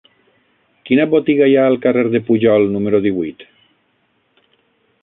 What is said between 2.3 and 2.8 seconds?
Pujol